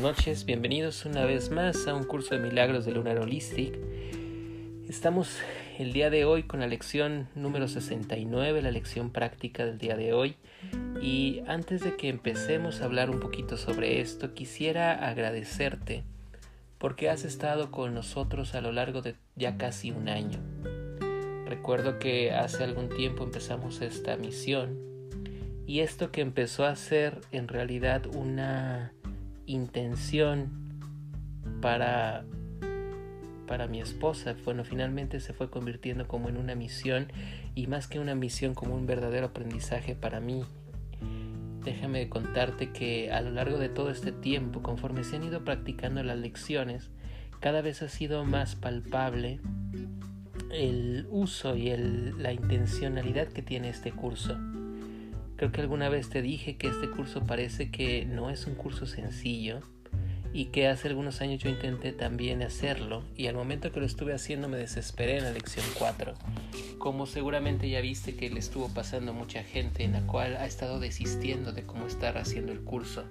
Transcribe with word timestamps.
buenas 0.00 0.18
noches, 0.18 0.44
bienvenidos 0.44 1.06
una 1.06 1.24
vez 1.24 1.50
más 1.50 1.88
a 1.88 1.94
un 1.94 2.04
curso 2.04 2.36
de 2.36 2.40
milagros 2.40 2.84
de 2.84 2.92
Lunar 2.92 3.18
Holistic. 3.18 3.76
Estamos 4.88 5.38
el 5.76 5.92
día 5.92 6.08
de 6.08 6.24
hoy 6.24 6.44
con 6.44 6.60
la 6.60 6.68
lección 6.68 7.28
número 7.34 7.66
69, 7.66 8.62
la 8.62 8.70
lección 8.70 9.10
práctica 9.10 9.64
del 9.64 9.78
día 9.78 9.96
de 9.96 10.12
hoy. 10.12 10.36
Y 11.02 11.42
antes 11.48 11.82
de 11.82 11.96
que 11.96 12.08
empecemos 12.08 12.80
a 12.80 12.84
hablar 12.84 13.10
un 13.10 13.18
poquito 13.18 13.56
sobre 13.56 14.00
esto, 14.00 14.34
quisiera 14.34 15.08
agradecerte 15.08 16.04
porque 16.78 17.10
has 17.10 17.24
estado 17.24 17.72
con 17.72 17.92
nosotros 17.92 18.54
a 18.54 18.60
lo 18.60 18.70
largo 18.70 19.02
de 19.02 19.16
ya 19.34 19.56
casi 19.56 19.90
un 19.90 20.08
año. 20.08 20.38
Recuerdo 21.46 21.98
que 21.98 22.30
hace 22.30 22.62
algún 22.62 22.88
tiempo 22.88 23.24
empezamos 23.24 23.80
esta 23.80 24.16
misión 24.16 24.78
y 25.66 25.80
esto 25.80 26.12
que 26.12 26.20
empezó 26.20 26.64
a 26.64 26.76
ser 26.76 27.20
en 27.32 27.48
realidad 27.48 28.06
una 28.06 28.92
intención 29.48 30.68
para 31.60 32.24
para 33.48 33.66
mi 33.66 33.80
esposa, 33.80 34.36
bueno, 34.44 34.62
finalmente 34.62 35.18
se 35.20 35.32
fue 35.32 35.50
convirtiendo 35.50 36.06
como 36.06 36.28
en 36.28 36.36
una 36.36 36.54
misión 36.54 37.08
y 37.54 37.66
más 37.66 37.88
que 37.88 37.98
una 37.98 38.14
misión 38.14 38.54
como 38.54 38.76
un 38.76 38.86
verdadero 38.86 39.26
aprendizaje 39.26 39.96
para 39.96 40.20
mí. 40.20 40.44
Déjame 41.64 42.08
contarte 42.08 42.70
que 42.70 43.10
a 43.10 43.20
lo 43.22 43.30
largo 43.30 43.58
de 43.58 43.70
todo 43.70 43.90
este 43.90 44.12
tiempo, 44.12 44.62
conforme 44.62 45.02
se 45.02 45.16
han 45.16 45.24
ido 45.24 45.44
practicando 45.44 46.02
las 46.02 46.18
lecciones, 46.18 46.90
cada 47.40 47.62
vez 47.62 47.82
ha 47.82 47.88
sido 47.88 48.24
más 48.24 48.54
palpable 48.54 49.40
el 50.52 51.06
uso 51.10 51.56
y 51.56 51.70
el, 51.70 52.22
la 52.22 52.32
intencionalidad 52.32 53.28
que 53.28 53.42
tiene 53.42 53.70
este 53.70 53.92
curso. 53.92 54.36
Creo 55.38 55.50
que 55.50 55.62
alguna 55.62 55.88
vez 55.88 56.10
te 56.10 56.20
dije 56.20 56.56
que 56.56 56.68
este 56.68 56.90
curso 56.90 57.24
parece 57.24 57.70
que 57.70 58.04
no 58.04 58.28
es 58.28 58.46
un 58.46 58.54
curso 58.54 58.84
sencillo, 58.84 59.62
y 60.32 60.46
que 60.46 60.68
hace 60.68 60.88
algunos 60.88 61.20
años 61.20 61.42
yo 61.42 61.48
intenté 61.48 61.92
también 61.92 62.42
hacerlo 62.42 63.02
y 63.16 63.26
al 63.26 63.34
momento 63.34 63.72
que 63.72 63.80
lo 63.80 63.86
estuve 63.86 64.12
haciendo 64.12 64.48
me 64.48 64.58
desesperé 64.58 65.18
en 65.18 65.24
la 65.24 65.30
lección 65.30 65.64
4. 65.78 66.14
Como 66.78 67.06
seguramente 67.06 67.68
ya 67.68 67.80
viste 67.80 68.14
que 68.14 68.30
le 68.30 68.38
estuvo 68.38 68.68
pasando 68.68 69.12
mucha 69.12 69.42
gente 69.42 69.84
en 69.84 69.92
la 69.92 70.06
cual 70.06 70.36
ha 70.36 70.46
estado 70.46 70.80
desistiendo 70.80 71.52
de 71.52 71.64
cómo 71.64 71.86
estar 71.86 72.18
haciendo 72.18 72.52
el 72.52 72.60
curso. 72.60 73.04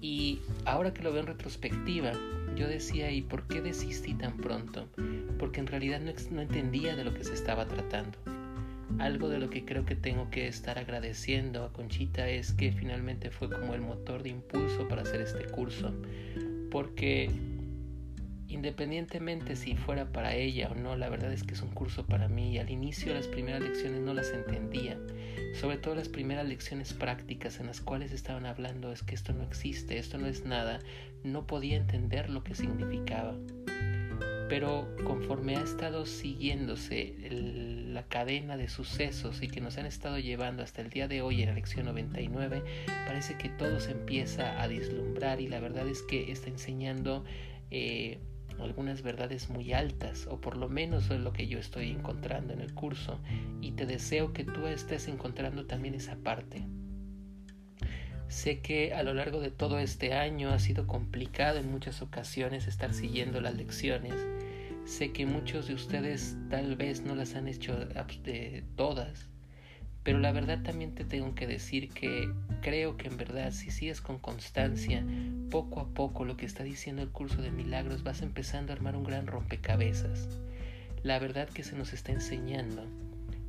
Y 0.00 0.40
ahora 0.66 0.92
que 0.92 1.02
lo 1.02 1.12
veo 1.12 1.22
en 1.22 1.28
retrospectiva, 1.28 2.12
yo 2.54 2.68
decía, 2.68 3.10
¿y 3.10 3.22
por 3.22 3.46
qué 3.46 3.62
desistí 3.62 4.14
tan 4.14 4.36
pronto? 4.36 4.88
Porque 5.38 5.60
en 5.60 5.66
realidad 5.66 6.00
no, 6.00 6.12
no 6.30 6.42
entendía 6.42 6.94
de 6.94 7.04
lo 7.04 7.14
que 7.14 7.24
se 7.24 7.32
estaba 7.32 7.66
tratando. 7.66 8.18
Algo 8.98 9.28
de 9.28 9.38
lo 9.38 9.50
que 9.50 9.64
creo 9.64 9.84
que 9.84 9.96
tengo 9.96 10.30
que 10.30 10.46
estar 10.46 10.78
agradeciendo 10.78 11.64
a 11.64 11.72
Conchita 11.72 12.28
es 12.28 12.52
que 12.52 12.72
finalmente 12.72 13.30
fue 13.30 13.50
como 13.50 13.74
el 13.74 13.80
motor 13.80 14.22
de 14.22 14.30
impulso 14.30 14.86
para 14.88 15.02
hacer 15.02 15.20
este 15.20 15.44
curso, 15.46 15.92
porque 16.70 17.30
independientemente 18.48 19.56
si 19.56 19.74
fuera 19.74 20.06
para 20.12 20.36
ella 20.36 20.68
o 20.70 20.74
no, 20.76 20.96
la 20.96 21.08
verdad 21.08 21.32
es 21.32 21.42
que 21.42 21.54
es 21.54 21.62
un 21.62 21.70
curso 21.70 22.06
para 22.06 22.28
mí 22.28 22.52
y 22.52 22.58
al 22.58 22.70
inicio 22.70 23.12
las 23.12 23.26
primeras 23.26 23.62
lecciones 23.62 24.00
no 24.00 24.14
las 24.14 24.30
entendía, 24.30 24.96
sobre 25.54 25.76
todo 25.76 25.96
las 25.96 26.08
primeras 26.08 26.46
lecciones 26.46 26.94
prácticas 26.94 27.58
en 27.58 27.66
las 27.66 27.80
cuales 27.80 28.12
estaban 28.12 28.46
hablando 28.46 28.92
es 28.92 29.02
que 29.02 29.16
esto 29.16 29.32
no 29.32 29.42
existe, 29.42 29.98
esto 29.98 30.18
no 30.18 30.28
es 30.28 30.44
nada, 30.44 30.78
no 31.24 31.46
podía 31.46 31.76
entender 31.76 32.30
lo 32.30 32.44
que 32.44 32.54
significaba. 32.54 33.36
Pero 34.48 34.94
conforme 35.04 35.56
ha 35.56 35.62
estado 35.62 36.06
siguiéndose 36.06 37.16
la 37.94 38.02
cadena 38.02 38.56
de 38.56 38.68
sucesos 38.68 39.40
y 39.42 39.48
que 39.48 39.60
nos 39.60 39.78
han 39.78 39.86
estado 39.86 40.18
llevando 40.18 40.62
hasta 40.62 40.82
el 40.82 40.90
día 40.90 41.08
de 41.08 41.22
hoy 41.22 41.42
en 41.42 41.48
la 41.48 41.54
lección 41.54 41.86
99, 41.86 42.62
parece 43.06 43.38
que 43.38 43.48
todo 43.48 43.80
se 43.80 43.92
empieza 43.92 44.60
a 44.60 44.68
dislumbrar 44.68 45.40
y 45.40 45.48
la 45.48 45.60
verdad 45.60 45.86
es 45.88 46.02
que 46.02 46.30
está 46.30 46.50
enseñando 46.50 47.24
eh, 47.70 48.18
algunas 48.60 49.02
verdades 49.02 49.48
muy 49.48 49.72
altas, 49.72 50.26
o 50.28 50.40
por 50.40 50.56
lo 50.56 50.68
menos 50.68 51.10
es 51.10 51.20
lo 51.20 51.32
que 51.32 51.46
yo 51.46 51.58
estoy 51.58 51.90
encontrando 51.90 52.52
en 52.52 52.60
el 52.60 52.74
curso, 52.74 53.20
y 53.60 53.72
te 53.72 53.86
deseo 53.86 54.32
que 54.32 54.44
tú 54.44 54.66
estés 54.66 55.08
encontrando 55.08 55.66
también 55.66 55.94
esa 55.94 56.16
parte. 56.16 56.66
Sé 58.28 58.60
que 58.60 58.94
a 58.94 59.02
lo 59.02 59.14
largo 59.14 59.40
de 59.40 59.50
todo 59.50 59.78
este 59.78 60.14
año 60.14 60.50
ha 60.50 60.58
sido 60.58 60.86
complicado 60.86 61.58
en 61.58 61.70
muchas 61.70 62.02
ocasiones 62.02 62.66
estar 62.66 62.92
siguiendo 62.92 63.40
las 63.40 63.54
lecciones. 63.54 64.14
Sé 64.84 65.12
que 65.12 65.26
muchos 65.26 65.68
de 65.68 65.74
ustedes 65.74 66.36
tal 66.50 66.76
vez 66.76 67.02
no 67.02 67.14
las 67.14 67.34
han 67.34 67.48
hecho 67.48 67.74
de 67.76 68.64
todas, 68.76 69.28
pero 70.02 70.18
la 70.18 70.32
verdad 70.32 70.62
también 70.62 70.94
te 70.94 71.04
tengo 71.04 71.34
que 71.34 71.46
decir 71.46 71.88
que 71.88 72.30
creo 72.60 72.96
que 72.96 73.08
en 73.08 73.16
verdad 73.16 73.50
si 73.52 73.70
sigues 73.70 74.00
con 74.00 74.18
constancia, 74.18 75.04
poco 75.50 75.80
a 75.80 75.88
poco 75.88 76.24
lo 76.24 76.36
que 76.36 76.46
está 76.46 76.64
diciendo 76.64 77.02
el 77.02 77.08
curso 77.08 77.40
de 77.40 77.50
milagros 77.50 78.02
vas 78.02 78.20
empezando 78.20 78.72
a 78.72 78.76
armar 78.76 78.96
un 78.96 79.04
gran 79.04 79.26
rompecabezas. 79.26 80.28
La 81.02 81.18
verdad 81.18 81.48
que 81.48 81.64
se 81.64 81.76
nos 81.76 81.92
está 81.92 82.12
enseñando 82.12 82.86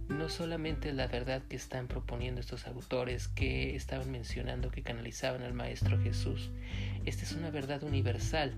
no 0.07 0.29
solamente 0.29 0.94
la 0.94 1.07
verdad 1.07 1.41
que 1.50 1.56
están 1.56 1.88
proponiendo 1.88 2.40
estos 2.40 2.68
autores 2.68 3.28
que 3.28 3.75
estaban 3.75 4.12
mencionando 4.12 4.69
que 4.69 4.84
canalizaban 4.84 5.41
al 5.41 5.53
Maestro 5.53 6.00
Jesús. 6.00 6.51
Esta 7.06 7.24
es 7.24 7.31
una 7.31 7.50
verdad 7.50 7.84
universal. 7.84 8.56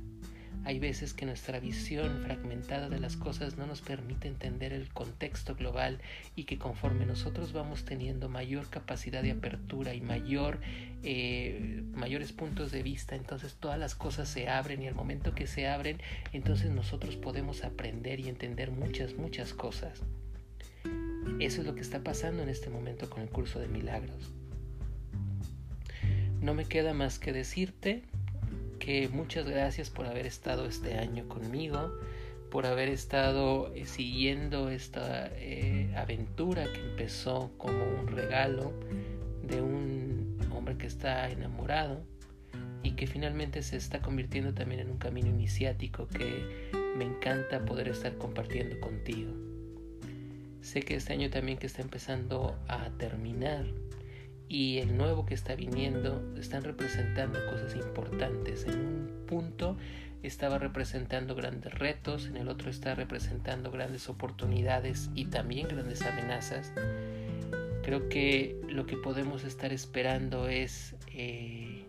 Hay 0.65 0.79
veces 0.79 1.13
que 1.13 1.25
nuestra 1.25 1.59
visión 1.59 2.21
fragmentada 2.23 2.89
de 2.89 2.99
las 2.99 3.15
cosas 3.15 3.57
no 3.57 3.65
nos 3.65 3.81
permite 3.81 4.27
entender 4.27 4.73
el 4.73 4.89
contexto 4.89 5.55
global 5.55 5.99
y 6.35 6.43
que 6.43 6.57
conforme 6.57 7.05
nosotros 7.05 7.53
vamos 7.53 7.85
teniendo 7.85 8.27
mayor 8.27 8.69
capacidad 8.69 9.23
de 9.23 9.31
apertura 9.31 9.93
y 9.93 10.03
eh, 11.03 11.83
mayores 11.93 12.33
puntos 12.33 12.71
de 12.71 12.83
vista, 12.83 13.15
entonces 13.15 13.55
todas 13.55 13.79
las 13.79 13.95
cosas 13.95 14.27
se 14.27 14.49
abren 14.49 14.81
y 14.81 14.87
al 14.87 14.95
momento 14.95 15.33
que 15.33 15.47
se 15.47 15.67
abren, 15.67 16.01
entonces 16.33 16.71
nosotros 16.71 17.15
podemos 17.15 17.63
aprender 17.63 18.19
y 18.19 18.27
entender 18.27 18.71
muchas, 18.71 19.13
muchas 19.13 19.53
cosas. 19.53 20.01
Eso 21.39 21.61
es 21.61 21.67
lo 21.67 21.75
que 21.75 21.81
está 21.81 22.03
pasando 22.03 22.43
en 22.43 22.49
este 22.49 22.69
momento 22.69 23.09
con 23.09 23.21
el 23.21 23.29
curso 23.29 23.59
de 23.59 23.67
milagros. 23.67 24.31
No 26.41 26.53
me 26.53 26.65
queda 26.65 26.93
más 26.93 27.19
que 27.19 27.31
decirte 27.31 28.03
que 28.79 29.09
muchas 29.09 29.47
gracias 29.47 29.89
por 29.89 30.05
haber 30.05 30.25
estado 30.25 30.65
este 30.65 30.97
año 30.97 31.27
conmigo, 31.27 31.91
por 32.49 32.65
haber 32.65 32.89
estado 32.89 33.73
eh, 33.75 33.85
siguiendo 33.85 34.69
esta 34.69 35.27
eh, 35.35 35.93
aventura 35.95 36.65
que 36.71 36.79
empezó 36.79 37.51
como 37.57 37.83
un 37.83 38.07
regalo 38.07 38.73
de 39.43 39.61
un 39.61 40.37
hombre 40.51 40.77
que 40.77 40.87
está 40.87 41.29
enamorado 41.29 42.01
y 42.83 42.91
que 42.91 43.07
finalmente 43.07 43.63
se 43.63 43.77
está 43.77 43.99
convirtiendo 43.99 44.53
también 44.53 44.81
en 44.81 44.91
un 44.91 44.97
camino 44.97 45.27
iniciático 45.27 46.07
que 46.07 46.69
me 46.95 47.05
encanta 47.05 47.65
poder 47.65 47.89
estar 47.89 48.17
compartiendo 48.17 48.79
contigo. 48.79 49.33
Sé 50.61 50.81
que 50.81 50.95
este 50.95 51.13
año 51.13 51.29
también 51.29 51.57
que 51.57 51.67
está 51.67 51.81
empezando 51.81 52.57
a 52.67 52.89
terminar 52.97 53.65
y 54.49 54.77
el 54.79 54.97
nuevo 54.97 55.25
que 55.25 55.33
está 55.33 55.55
viniendo 55.55 56.23
están 56.37 56.63
representando 56.63 57.39
cosas 57.49 57.75
importantes. 57.75 58.65
En 58.65 58.79
un 58.79 59.25
punto 59.27 59.77
estaba 60.23 60.57
representando 60.57 61.35
grandes 61.35 61.73
retos, 61.73 62.27
en 62.27 62.37
el 62.37 62.47
otro 62.47 62.69
está 62.69 62.95
representando 62.95 63.71
grandes 63.71 64.09
oportunidades 64.09 65.09
y 65.15 65.25
también 65.25 65.67
grandes 65.67 66.01
amenazas. 66.01 66.71
Creo 67.83 68.09
que 68.09 68.59
lo 68.67 68.85
que 68.85 68.97
podemos 68.97 69.43
estar 69.43 69.71
esperando 69.71 70.49
es 70.49 70.95
eh, 71.13 71.85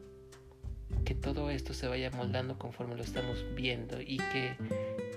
que 1.04 1.14
todo 1.14 1.50
esto 1.50 1.74
se 1.74 1.88
vaya 1.88 2.10
moldando 2.10 2.58
conforme 2.58 2.94
lo 2.97 3.02
estamos 3.02 3.44
viendo 3.54 4.00
y 4.00 4.18
que 4.18 4.56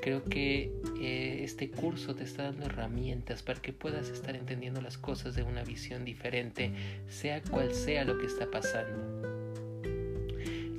Creo 0.01 0.23
que 0.23 0.71
eh, 0.99 1.41
este 1.43 1.69
curso 1.69 2.15
te 2.15 2.23
está 2.23 2.43
dando 2.43 2.65
herramientas 2.65 3.43
para 3.43 3.61
que 3.61 3.71
puedas 3.71 4.09
estar 4.09 4.35
entendiendo 4.35 4.81
las 4.81 4.97
cosas 4.97 5.35
de 5.35 5.43
una 5.43 5.63
visión 5.63 6.05
diferente, 6.05 6.71
sea 7.07 7.41
cual 7.43 7.73
sea 7.73 8.03
lo 8.03 8.17
que 8.17 8.25
está 8.25 8.49
pasando. 8.49 9.31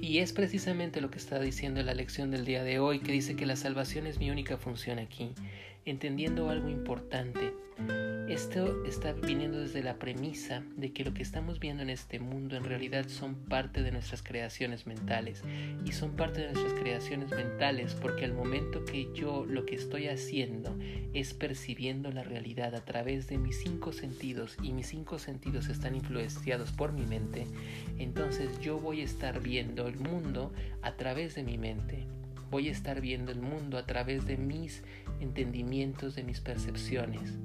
Y 0.00 0.19
es 0.19 0.32
precisamente 0.32 1.00
lo 1.00 1.10
que 1.12 1.19
está 1.19 1.38
diciendo 1.38 1.80
la 1.84 1.94
lección 1.94 2.32
del 2.32 2.44
día 2.44 2.64
de 2.64 2.80
hoy, 2.80 2.98
que 2.98 3.12
dice 3.12 3.36
que 3.36 3.46
la 3.46 3.54
salvación 3.54 4.08
es 4.08 4.19
mi 4.19 4.30
única 4.30 4.56
función 4.56 4.98
aquí, 4.98 5.32
entendiendo 5.84 6.50
algo 6.50 6.68
importante. 6.68 7.54
Esto 8.28 8.84
está 8.84 9.12
viniendo 9.12 9.60
desde 9.60 9.82
la 9.82 9.98
premisa 9.98 10.62
de 10.76 10.92
que 10.92 11.04
lo 11.04 11.12
que 11.12 11.22
estamos 11.22 11.58
viendo 11.58 11.82
en 11.82 11.90
este 11.90 12.19
mundo 12.20 12.56
en 12.56 12.64
realidad 12.64 13.08
son 13.08 13.34
parte 13.34 13.82
de 13.82 13.90
nuestras 13.90 14.22
creaciones 14.22 14.86
mentales. 14.86 15.42
Y 15.84 15.92
son 15.92 16.12
parte 16.12 16.40
de 16.40 16.52
nuestras 16.52 16.72
creaciones 16.80 17.30
mentales 17.30 17.94
porque 17.94 18.24
al 18.24 18.32
momento 18.32 18.84
que 18.84 19.08
yo 19.12 19.44
lo 19.44 19.66
que 19.66 19.74
estoy 19.74 20.06
haciendo 20.08 20.74
es 21.12 21.34
percibiendo 21.34 22.10
la 22.12 22.22
realidad 22.22 22.74
a 22.74 22.84
través 22.84 23.26
de 23.26 23.38
mis 23.38 23.60
cinco 23.60 23.92
sentidos 23.92 24.56
y 24.62 24.72
mis 24.72 24.86
cinco 24.86 25.18
sentidos 25.18 25.68
están 25.68 25.94
influenciados 25.94 26.72
por 26.72 26.92
mi 26.92 27.04
mente, 27.04 27.46
entonces 27.98 28.58
yo 28.60 28.78
voy 28.78 29.00
a 29.00 29.04
estar 29.04 29.40
viendo 29.40 29.86
el 29.88 29.96
mundo 29.96 30.52
a 30.80 30.96
través 30.96 31.34
de 31.34 31.42
mi 31.42 31.58
mente 31.58 32.06
voy 32.52 32.68
a 32.68 32.72
estar 32.72 33.00
viendo 33.00 33.32
el 33.32 33.40
mundo 33.40 33.78
a 33.78 33.86
través 33.86 34.26
de 34.26 34.36
mis 34.36 34.82
entendimientos, 35.20 36.14
de 36.14 36.22
mis 36.22 36.40
percepciones. 36.40 37.38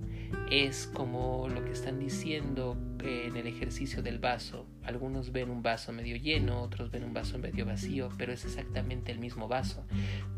Es 0.51 0.87
como 0.87 1.47
lo 1.49 1.63
que 1.63 1.71
están 1.71 1.99
diciendo 1.99 2.77
en 3.03 3.35
el 3.35 3.47
ejercicio 3.47 4.01
del 4.01 4.19
vaso. 4.19 4.65
Algunos 4.83 5.31
ven 5.31 5.49
un 5.49 5.61
vaso 5.61 5.91
medio 5.91 6.15
lleno, 6.15 6.61
otros 6.61 6.91
ven 6.91 7.03
un 7.03 7.13
vaso 7.13 7.37
medio 7.37 7.65
vacío, 7.65 8.09
pero 8.17 8.33
es 8.33 8.45
exactamente 8.45 9.11
el 9.11 9.19
mismo 9.19 9.47
vaso. 9.47 9.85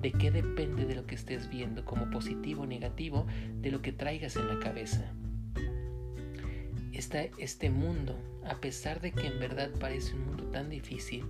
¿De 0.02 0.12
qué 0.12 0.32
depende 0.32 0.86
de 0.86 0.96
lo 0.96 1.06
que 1.06 1.16
estés 1.16 1.50
viendo 1.50 1.86
como 1.86 2.10
positivo 2.10 2.64
o 2.64 2.66
negativo 2.66 3.28
de 3.62 3.72
lo 3.72 3.82
que 3.82 3.92
traigas 3.92 4.36
en 4.36 4.48
la 4.48 4.60
cabeza? 4.60 5.14
este 7.38 7.70
mundo, 7.70 8.20
a 8.46 8.60
pesar 8.60 9.00
de 9.00 9.14
que 9.14 9.28
en 9.28 9.40
verdad 9.40 9.70
parece 9.80 10.16
un 10.16 10.26
mundo 10.26 10.44
tan 10.46 10.70
difícil, 10.70 11.26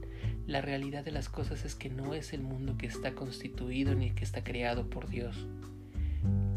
la 0.48 0.62
realidad 0.62 1.06
de 1.06 1.12
las 1.12 1.30
cosas 1.30 1.64
es 1.64 1.76
que 1.76 1.90
no 1.90 2.16
es 2.16 2.34
el 2.34 2.42
mundo 2.42 2.76
que 2.76 2.88
está 2.88 3.14
constituido 3.14 3.94
ni 3.94 4.10
que 4.12 4.24
está 4.24 4.44
creado 4.44 4.90
por 4.90 5.08
Dios. 5.08 5.48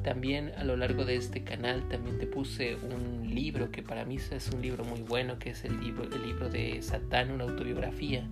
También 0.02 0.52
a 0.56 0.64
lo 0.64 0.76
largo 0.76 1.04
de 1.04 1.14
este 1.14 1.44
canal 1.44 1.86
también 1.88 2.18
te 2.18 2.26
puse 2.26 2.74
un 2.74 3.32
libro 3.32 3.70
que 3.70 3.82
para 3.82 4.04
mí 4.04 4.16
es 4.16 4.50
un 4.52 4.60
libro 4.60 4.84
muy 4.84 5.02
bueno, 5.02 5.38
que 5.38 5.50
es 5.50 5.64
el 5.64 5.80
libro, 5.80 6.04
el 6.04 6.26
libro 6.26 6.48
de 6.48 6.82
Satán, 6.82 7.30
una 7.30 7.44
autobiografía, 7.44 8.28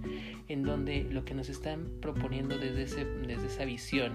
en 0.49 0.65
donde 0.65 1.05
lo 1.05 1.25
que 1.25 1.35
nos 1.35 1.49
están 1.49 1.89
proponiendo 2.01 2.59
desde, 2.59 2.83
ese, 2.83 3.05
desde 3.05 3.47
esa 3.47 3.65
visión 3.65 4.13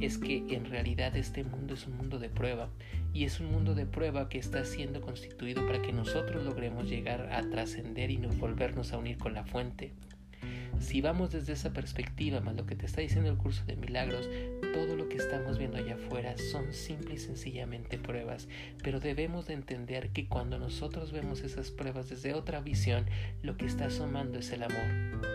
es 0.00 0.18
que 0.18 0.44
en 0.48 0.64
realidad 0.64 1.16
este 1.16 1.44
mundo 1.44 1.74
es 1.74 1.86
un 1.86 1.96
mundo 1.96 2.18
de 2.18 2.28
prueba 2.28 2.70
y 3.14 3.24
es 3.24 3.38
un 3.38 3.52
mundo 3.52 3.74
de 3.74 3.86
prueba 3.86 4.28
que 4.28 4.38
está 4.38 4.64
siendo 4.64 5.00
constituido 5.00 5.64
para 5.64 5.80
que 5.80 5.92
nosotros 5.92 6.44
logremos 6.44 6.88
llegar 6.88 7.32
a 7.32 7.48
trascender 7.48 8.10
y 8.10 8.16
no 8.16 8.30
volvernos 8.30 8.92
a 8.92 8.98
unir 8.98 9.16
con 9.16 9.32
la 9.32 9.44
fuente. 9.44 9.92
Si 10.80 11.00
vamos 11.00 11.30
desde 11.30 11.54
esa 11.54 11.72
perspectiva, 11.72 12.40
más 12.40 12.54
lo 12.54 12.66
que 12.66 12.76
te 12.76 12.86
está 12.86 13.00
diciendo 13.00 13.30
el 13.30 13.36
curso 13.36 13.64
de 13.64 13.76
milagros, 13.76 14.28
todo 14.72 14.94
lo 14.94 15.08
que 15.08 15.16
estamos 15.16 15.58
viendo 15.58 15.78
allá 15.78 15.94
afuera 15.94 16.36
son 16.36 16.72
simple 16.72 17.14
y 17.14 17.18
sencillamente 17.18 17.98
pruebas, 17.98 18.48
pero 18.82 19.00
debemos 19.00 19.46
de 19.46 19.54
entender 19.54 20.10
que 20.10 20.28
cuando 20.28 20.58
nosotros 20.58 21.12
vemos 21.12 21.40
esas 21.40 21.70
pruebas 21.70 22.08
desde 22.08 22.34
otra 22.34 22.60
visión, 22.60 23.06
lo 23.42 23.56
que 23.56 23.66
está 23.66 23.86
asomando 23.86 24.38
es 24.38 24.50
el 24.52 24.62
amor. 24.62 25.26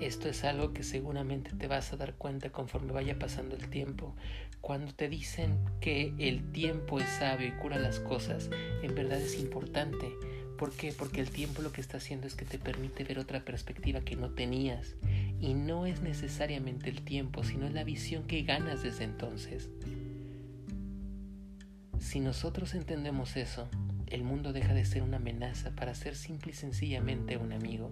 Esto 0.00 0.28
es 0.28 0.44
algo 0.44 0.72
que 0.72 0.82
seguramente 0.82 1.52
te 1.56 1.66
vas 1.66 1.92
a 1.92 1.96
dar 1.96 2.14
cuenta 2.14 2.50
conforme 2.50 2.92
vaya 2.92 3.18
pasando 3.18 3.56
el 3.56 3.68
tiempo. 3.70 4.14
Cuando 4.60 4.92
te 4.92 5.08
dicen 5.08 5.58
que 5.80 6.12
el 6.18 6.52
tiempo 6.52 7.00
es 7.00 7.08
sabio 7.08 7.48
y 7.48 7.52
cura 7.52 7.78
las 7.78 7.98
cosas, 8.00 8.50
en 8.82 8.94
verdad 8.94 9.20
es 9.20 9.38
importante 9.40 10.06
¿Por 10.56 10.72
qué? 10.72 10.92
Porque 10.92 11.20
el 11.20 11.30
tiempo 11.30 11.62
lo 11.62 11.72
que 11.72 11.80
está 11.80 11.98
haciendo 11.98 12.26
es 12.26 12.34
que 12.34 12.44
te 12.44 12.58
permite 12.58 13.04
ver 13.04 13.18
otra 13.18 13.44
perspectiva 13.44 14.00
que 14.00 14.16
no 14.16 14.30
tenías. 14.30 14.94
Y 15.40 15.54
no 15.54 15.86
es 15.86 16.00
necesariamente 16.00 16.88
el 16.88 17.02
tiempo, 17.02 17.44
sino 17.44 17.66
es 17.66 17.74
la 17.74 17.84
visión 17.84 18.24
que 18.24 18.42
ganas 18.42 18.82
desde 18.82 19.04
entonces. 19.04 19.68
Si 21.98 22.20
nosotros 22.20 22.74
entendemos 22.74 23.36
eso, 23.36 23.68
el 24.06 24.22
mundo 24.22 24.52
deja 24.52 24.72
de 24.74 24.84
ser 24.84 25.02
una 25.02 25.16
amenaza 25.16 25.72
para 25.72 25.94
ser 25.94 26.14
simple 26.14 26.52
y 26.52 26.54
sencillamente 26.54 27.36
un 27.36 27.52
amigo. 27.52 27.90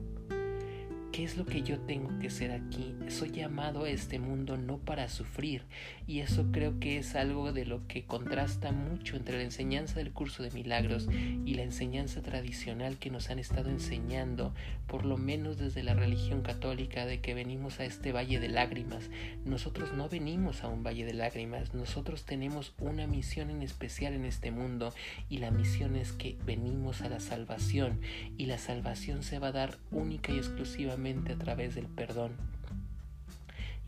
¿Qué 1.15 1.23
es 1.23 1.37
lo 1.37 1.47
que 1.47 1.63
yo 1.63 1.79
tengo 1.79 2.19
que 2.19 2.29
ser 2.29 2.51
aquí? 2.51 2.93
Soy 3.09 3.31
llamado 3.31 3.85
a 3.85 3.89
este 3.89 4.19
mundo 4.19 4.57
no 4.57 4.79
para 4.79 5.09
sufrir 5.09 5.63
y 6.09 6.19
eso 6.19 6.47
creo 6.51 6.81
que 6.81 6.99
es 6.99 7.15
algo 7.15 7.53
de 7.53 7.65
lo 7.65 7.87
que 7.87 8.05
contrasta 8.05 8.73
mucho 8.73 9.15
entre 9.15 9.37
la 9.37 9.45
enseñanza 9.45 9.95
del 10.01 10.11
curso 10.11 10.43
de 10.43 10.51
milagros 10.51 11.07
y 11.47 11.55
la 11.55 11.63
enseñanza 11.63 12.21
tradicional 12.21 12.99
que 12.99 13.11
nos 13.11 13.31
han 13.31 13.39
estado 13.39 13.71
enseñando, 13.71 14.53
por 14.89 15.05
lo 15.05 15.17
menos 15.17 15.57
desde 15.57 15.85
la 15.85 15.95
religión 15.95 16.43
católica, 16.43 17.07
de 17.07 17.21
que 17.21 17.33
venimos 17.33 17.79
a 17.79 17.85
este 17.85 18.11
valle 18.11 18.41
de 18.41 18.49
lágrimas. 18.49 19.09
Nosotros 19.45 19.93
no 19.93 20.09
venimos 20.09 20.65
a 20.65 20.69
un 20.69 20.83
valle 20.83 21.05
de 21.05 21.15
lágrimas, 21.15 21.75
nosotros 21.75 22.25
tenemos 22.25 22.75
una 22.81 23.07
misión 23.07 23.51
en 23.51 23.63
especial 23.63 24.15
en 24.15 24.25
este 24.25 24.51
mundo 24.51 24.93
y 25.29 25.39
la 25.39 25.53
misión 25.53 25.95
es 25.95 26.11
que 26.11 26.37
venimos 26.45 27.03
a 27.03 27.09
la 27.09 27.21
salvación 27.21 28.01
y 28.37 28.47
la 28.47 28.59
salvación 28.59 29.23
se 29.23 29.39
va 29.39 29.49
a 29.49 29.53
dar 29.53 29.79
única 29.93 30.33
y 30.33 30.39
exclusivamente 30.39 31.04
a 31.07 31.37
través 31.37 31.75
del 31.75 31.87
perdón. 31.87 32.33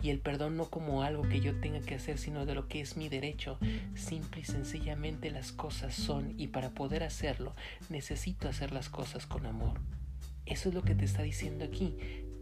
Y 0.02 0.10
el 0.10 0.20
perdón 0.20 0.56
no 0.56 0.66
como 0.66 1.02
algo 1.02 1.22
que 1.22 1.40
yo 1.40 1.58
tenga 1.58 1.80
que 1.80 1.94
hacer, 1.94 2.18
sino 2.18 2.44
de 2.44 2.54
lo 2.54 2.68
que 2.68 2.80
es 2.80 2.96
mi 2.96 3.08
derecho. 3.08 3.58
Simple 3.94 4.42
y 4.42 4.44
sencillamente 4.44 5.30
las 5.30 5.52
cosas 5.52 5.94
son 5.94 6.34
y 6.38 6.48
para 6.48 6.70
poder 6.70 7.02
hacerlo 7.02 7.54
necesito 7.88 8.48
hacer 8.48 8.72
las 8.72 8.88
cosas 8.90 9.26
con 9.26 9.46
amor. 9.46 9.80
Eso 10.44 10.68
es 10.68 10.74
lo 10.74 10.82
que 10.82 10.94
te 10.94 11.06
está 11.06 11.22
diciendo 11.22 11.64
aquí. 11.64 11.96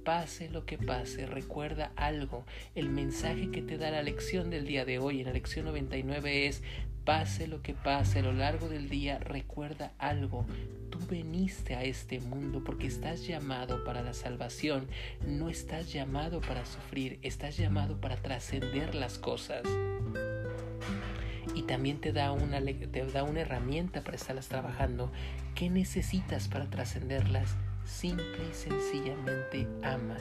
Pase 0.05 0.51
lo 0.51 0.67
que 0.67 0.77
pase, 0.77 1.25
recuerda 1.25 1.93
algo. 1.97 2.45
El 2.75 2.91
mensaje 2.91 3.51
que 3.51 3.63
te 3.63 3.79
da 3.79 3.91
la 3.91 4.03
lección 4.03 4.51
del 4.51 4.67
día 4.67 4.85
de 4.85 4.99
hoy 4.99 5.21
en 5.21 5.27
la 5.27 5.33
lección 5.33 5.65
99 5.65 6.47
es, 6.47 6.63
pase 7.05 7.47
lo 7.47 7.63
que 7.63 7.75
pase 7.75 8.21
a 8.21 8.23
lo 8.23 8.33
largo 8.33 8.69
del 8.69 8.89
día, 8.89 9.19
recuerda 9.19 9.93
algo 9.99 10.47
tú 10.95 11.05
veniste 11.09 11.75
a 11.75 11.83
este 11.83 12.21
mundo 12.21 12.63
porque 12.65 12.87
estás 12.87 13.27
llamado 13.27 13.83
para 13.83 14.01
la 14.01 14.15
salvación, 14.15 14.87
no 15.27 15.49
estás 15.49 15.93
llamado 15.93 16.41
para 16.41 16.65
sufrir, 16.65 17.19
estás 17.23 17.57
llamado 17.57 18.01
para 18.01 18.15
trascender 18.15 18.95
las 18.95 19.19
cosas. 19.19 19.63
Y 21.57 21.63
también 21.63 22.01
te 22.01 22.13
da, 22.13 22.31
una, 22.31 22.61
te 22.63 23.07
da 23.07 23.25
una 23.25 23.41
herramienta 23.41 24.03
para 24.03 24.17
estarlas 24.17 24.47
trabajando. 24.47 25.11
¿Qué 25.57 25.69
necesitas 25.69 26.47
para 26.47 26.71
trascenderlas? 26.71 27.57
Simple 27.85 28.49
y 28.51 28.55
sencillamente 28.55 29.69
ama. 29.83 30.17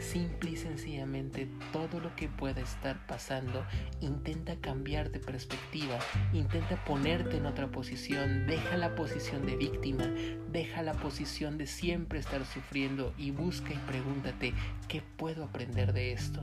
Simple 0.00 0.52
y 0.52 0.56
sencillamente 0.56 1.48
todo 1.72 1.98
lo 2.00 2.14
que 2.14 2.28
pueda 2.28 2.60
estar 2.60 3.06
pasando, 3.06 3.64
intenta 4.00 4.56
cambiar 4.56 5.10
de 5.10 5.18
perspectiva, 5.18 5.98
intenta 6.32 6.84
ponerte 6.84 7.38
en 7.38 7.46
otra 7.46 7.68
posición, 7.68 8.46
deja 8.46 8.76
la 8.76 8.94
posición 8.94 9.46
de 9.46 9.56
víctima, 9.56 10.04
deja 10.50 10.82
la 10.82 10.94
posición 10.94 11.58
de 11.58 11.66
siempre 11.66 12.20
estar 12.20 12.44
sufriendo 12.46 13.12
y 13.18 13.32
busca 13.32 13.74
y 13.74 13.78
pregúntate, 13.78 14.54
¿qué 14.86 15.02
puedo 15.16 15.42
aprender 15.42 15.92
de 15.92 16.12
esto? 16.12 16.40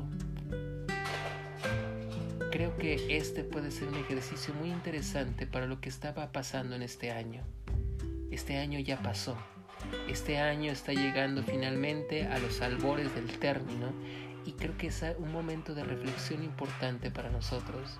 Creo 2.51 2.75
que 2.77 3.17
este 3.17 3.43
puede 3.43 3.71
ser 3.71 3.87
un 3.87 3.95
ejercicio 3.95 4.53
muy 4.53 4.71
interesante 4.71 5.47
para 5.47 5.67
lo 5.67 5.79
que 5.79 5.89
estaba 5.89 6.31
pasando 6.31 6.75
en 6.75 6.81
este 6.81 7.11
año. 7.11 7.43
Este 8.31 8.57
año 8.57 8.79
ya 8.79 9.01
pasó 9.01 9.37
este 10.07 10.37
año 10.37 10.71
está 10.71 10.93
llegando 10.93 11.43
finalmente 11.43 12.27
a 12.27 12.39
los 12.39 12.61
albores 12.61 13.13
del 13.15 13.27
término 13.39 13.91
y 14.45 14.53
creo 14.53 14.77
que 14.77 14.87
es 14.87 15.03
un 15.17 15.31
momento 15.31 15.73
de 15.73 15.83
reflexión 15.83 16.43
importante 16.43 17.11
para 17.11 17.29
nosotros. 17.29 17.99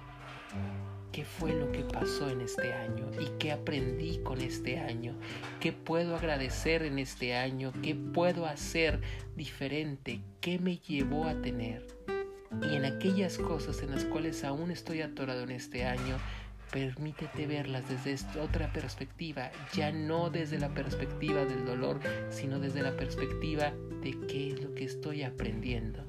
¿Qué 1.11 1.23
fue 1.23 1.53
lo 1.53 1.71
que 1.71 1.79
pasó 1.81 2.29
en 2.29 2.41
este 2.41 2.73
año? 2.73 3.09
¿Y 3.19 3.37
qué 3.39 3.53
aprendí 3.53 4.19
con 4.19 4.41
este 4.41 4.79
año? 4.79 5.15
¿Qué 5.61 5.71
puedo 5.71 6.15
agradecer 6.15 6.83
en 6.83 6.99
este 6.99 7.35
año? 7.35 7.71
¿Qué 7.81 7.95
puedo 7.95 8.45
hacer 8.45 8.99
diferente? 9.35 10.21
¿Qué 10.41 10.59
me 10.59 10.77
llevó 10.77 11.25
a 11.25 11.41
tener? 11.41 11.87
Y 12.61 12.75
en 12.75 12.85
aquellas 12.85 13.37
cosas 13.37 13.81
en 13.81 13.91
las 13.91 14.03
cuales 14.05 14.43
aún 14.43 14.71
estoy 14.71 15.01
atorado 15.01 15.43
en 15.43 15.51
este 15.51 15.85
año, 15.85 16.17
permítete 16.75 17.47
verlas 17.47 17.87
desde 17.87 18.17
otra 18.37 18.69
perspectiva, 18.73 19.49
ya 19.71 19.93
no 19.93 20.29
desde 20.29 20.59
la 20.59 20.67
perspectiva 20.73 21.45
del 21.45 21.65
dolor, 21.65 22.01
sino 22.29 22.59
desde 22.59 22.81
la 22.81 22.97
perspectiva 22.97 23.71
de 24.01 24.19
qué 24.27 24.51
es 24.51 24.61
lo 24.61 24.75
que 24.75 24.83
estoy 24.83 25.23
aprendiendo. 25.23 26.03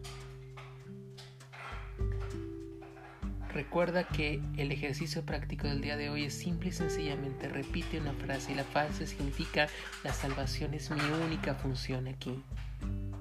Recuerda 3.55 4.09
que 4.09 4.41
el 4.57 4.73
ejercicio 4.73 5.25
práctico 5.25 5.69
del 5.69 5.83
día 5.83 5.97
de 5.97 6.11
hoy 6.11 6.25
es 6.25 6.35
simple 6.35 6.71
y 6.71 6.73
sencillamente 6.73 7.49
repite 7.49 8.01
una 8.01 8.15
frase 8.15 8.51
y 8.51 8.57
la 8.57 8.65
frase 8.65 9.07
significa 9.07 9.69
la 10.03 10.13
salvación 10.13 10.75
es 10.75 10.91
mi 10.91 11.01
única 11.25 11.55
función 11.55 12.09
aquí. 12.09 12.43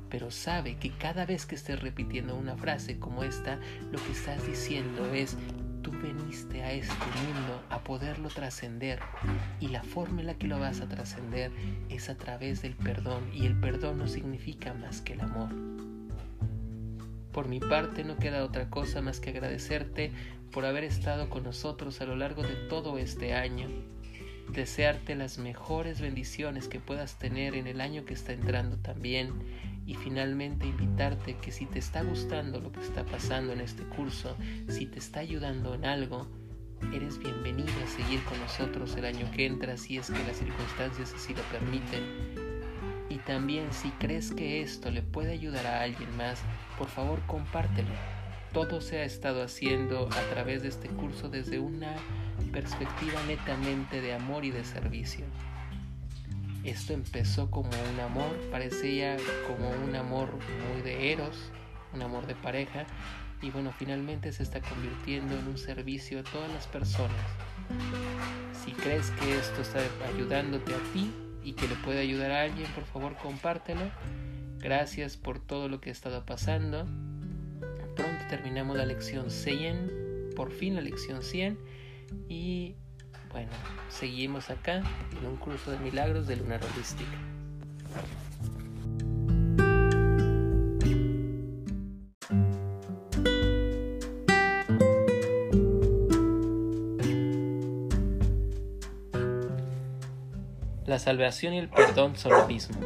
Pero 0.09 0.31
sabe 0.31 0.77
que 0.77 0.89
cada 0.97 1.27
vez 1.27 1.45
que 1.45 1.53
estés 1.53 1.79
repitiendo 1.79 2.35
una 2.35 2.57
frase 2.57 2.97
como 2.97 3.23
esta, 3.23 3.59
lo 3.91 4.03
que 4.03 4.13
estás 4.13 4.47
diciendo 4.47 5.05
es 5.13 5.37
tú 5.85 5.91
veniste 5.91 6.63
a 6.63 6.71
este 6.71 6.95
mundo 6.95 7.61
a 7.69 7.83
poderlo 7.83 8.29
trascender 8.29 8.99
y 9.59 9.67
la 9.67 9.83
forma 9.83 10.21
en 10.21 10.27
la 10.27 10.33
que 10.33 10.47
lo 10.47 10.59
vas 10.59 10.81
a 10.81 10.89
trascender 10.89 11.51
es 11.89 12.09
a 12.09 12.17
través 12.17 12.63
del 12.63 12.73
perdón 12.73 13.29
y 13.31 13.45
el 13.45 13.53
perdón 13.59 13.99
no 13.99 14.07
significa 14.07 14.73
más 14.73 15.01
que 15.01 15.13
el 15.13 15.21
amor. 15.21 15.49
Por 17.31 17.47
mi 17.47 17.59
parte 17.59 18.03
no 18.03 18.17
queda 18.17 18.43
otra 18.43 18.71
cosa 18.71 19.03
más 19.03 19.19
que 19.19 19.29
agradecerte 19.29 20.11
por 20.51 20.65
haber 20.65 20.85
estado 20.85 21.29
con 21.29 21.43
nosotros 21.43 22.01
a 22.01 22.05
lo 22.05 22.15
largo 22.15 22.41
de 22.41 22.55
todo 22.67 22.97
este 22.97 23.35
año. 23.35 23.67
Desearte 24.51 25.13
las 25.13 25.37
mejores 25.37 26.01
bendiciones 26.01 26.67
que 26.67 26.79
puedas 26.79 27.19
tener 27.19 27.53
en 27.53 27.67
el 27.67 27.79
año 27.79 28.05
que 28.05 28.15
está 28.15 28.33
entrando 28.33 28.77
también 28.77 29.33
y 29.85 29.93
finalmente 29.95 30.65
invitarte 30.65 31.37
que 31.37 31.51
si 31.51 31.65
te 31.65 31.79
está 31.79 32.01
gustando 32.03 32.59
lo 32.59 32.71
que 32.71 32.81
está 32.81 33.05
pasando 33.05 33.53
en 33.53 33.61
este 33.61 33.83
curso, 33.83 34.35
si 34.67 34.85
te 34.85 34.99
está 34.99 35.19
ayudando 35.19 35.75
en 35.75 35.85
algo, 35.85 36.27
eres 36.93 37.19
bienvenido 37.19 37.71
a 37.83 37.87
seguir 37.87 38.23
con 38.23 38.39
nosotros 38.39 38.95
el 38.95 39.05
año 39.05 39.29
que 39.31 39.45
entra 39.45 39.77
si 39.77 39.97
es 39.97 40.09
que 40.09 40.23
las 40.25 40.37
circunstancias 40.37 41.13
así 41.15 41.33
lo 41.33 41.43
permiten. 41.43 42.03
Y 43.09 43.17
también 43.19 43.71
si 43.71 43.89
crees 43.91 44.31
que 44.31 44.61
esto 44.61 44.89
le 44.89 45.03
puede 45.03 45.31
ayudar 45.31 45.65
a 45.67 45.81
alguien 45.81 46.15
más, 46.17 46.41
por 46.77 46.87
favor 46.87 47.21
compártelo. 47.27 47.93
Todo 48.53 48.81
se 48.81 48.99
ha 48.99 49.03
estado 49.03 49.43
haciendo 49.43 50.07
a 50.07 50.33
través 50.33 50.63
de 50.63 50.69
este 50.69 50.87
curso 50.87 51.29
desde 51.29 51.59
una 51.59 51.95
perspectiva 52.51 53.21
netamente 53.27 54.01
de 54.01 54.13
amor 54.13 54.45
y 54.45 54.51
de 54.51 54.63
servicio. 54.63 55.25
Esto 56.65 56.93
empezó 56.93 57.51
como 57.51 57.69
un 57.69 57.99
amor, 57.99 58.35
parecía 58.49 59.17
como 59.47 59.69
un 59.69 59.95
amor 59.95 60.31
muy 60.73 60.81
de 60.81 61.11
eros, 61.11 61.51
un 61.93 62.01
amor 62.01 62.25
de 62.25 62.33
pareja, 62.33 62.87
y 63.39 63.51
bueno, 63.51 63.71
finalmente 63.71 64.31
se 64.31 64.41
está 64.41 64.61
convirtiendo 64.61 65.37
en 65.37 65.47
un 65.47 65.59
servicio 65.59 66.21
a 66.21 66.23
todas 66.23 66.51
las 66.51 66.65
personas. 66.65 67.15
Si 68.63 68.71
crees 68.71 69.11
que 69.11 69.37
esto 69.37 69.61
está 69.61 69.79
ayudándote 70.07 70.73
a 70.73 70.79
ti 70.91 71.13
y 71.43 71.53
que 71.53 71.67
le 71.67 71.75
puede 71.75 71.99
ayudar 71.99 72.31
a 72.31 72.41
alguien, 72.41 72.65
por 72.73 72.85
favor 72.85 73.15
compártelo. 73.17 73.91
Gracias 74.57 75.17
por 75.17 75.39
todo 75.39 75.69
lo 75.69 75.79
que 75.79 75.89
ha 75.89 75.93
estado 75.93 76.25
pasando. 76.25 76.87
Pronto 77.95 78.25
terminamos 78.27 78.75
la 78.75 78.87
lección 78.87 79.29
100, 79.29 80.31
por 80.35 80.51
fin 80.51 80.73
la 80.73 80.81
lección 80.81 81.21
100 81.21 81.59
y 82.27 82.73
bueno, 83.35 83.51
seguimos 83.89 84.49
acá 84.49 84.81
en 85.11 85.27
un 85.27 85.35
curso 85.35 85.69
de 85.69 85.77
milagros 85.79 86.25
de 86.25 86.37
Lunar 86.37 86.61
Holística. 86.63 87.11
La 100.85 100.97
salvación 100.97 101.55
y 101.55 101.57
el 101.57 101.67
perdón 101.67 102.15
son 102.15 102.31
lo 102.31 102.47
mismo. 102.47 102.79